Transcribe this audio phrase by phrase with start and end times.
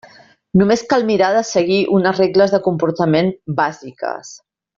[0.61, 4.35] Només cal mirar de seguir unes regles de comportament bàsiques.